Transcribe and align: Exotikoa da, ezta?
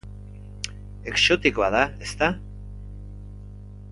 Exotikoa 1.11 1.69
da, 1.77 1.83
ezta? 2.09 2.33